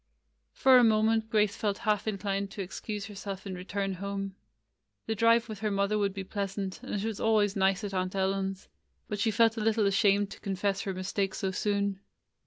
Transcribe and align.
For 0.51 0.79
a 0.79 0.83
moment 0.83 1.29
Grace 1.29 1.55
felt 1.55 1.77
half 1.77 2.07
inclined 2.07 2.49
to 2.49 2.63
excuse 2.63 3.05
herself 3.05 3.45
and 3.45 3.55
return 3.55 3.93
home. 3.93 4.33
The 5.05 5.13
drive 5.13 5.47
with 5.47 5.59
her 5.59 5.69
mother 5.69 5.95
would 5.99 6.15
be 6.15 6.23
pleasant, 6.23 6.81
and 6.81 6.95
it 6.95 7.05
was 7.05 7.19
always 7.19 7.55
nice 7.55 7.83
at 7.83 7.93
Aunt 7.93 8.15
Ellen's. 8.15 8.67
But 9.07 9.19
[84] 9.19 9.19
GRACE^S 9.19 9.21
HOLIDAY 9.21 9.21
she 9.21 9.37
felt 9.37 9.57
a 9.57 9.61
little 9.63 9.85
ashamed 9.85 10.31
to 10.31 10.39
confess 10.39 10.81
her 10.81 10.95
mistake 10.95 11.35
so 11.35 11.51
soon. 11.51 11.99